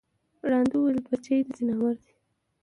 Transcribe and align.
ړانده 0.49 0.75
وویل 0.77 0.99
بچی 1.07 1.37
د 1.45 1.47
ځناور 1.57 1.95
دی 2.03 2.13